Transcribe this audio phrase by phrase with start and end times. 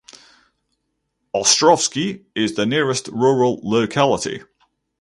[1.31, 4.41] Ostrovsky is the nearest rural locality.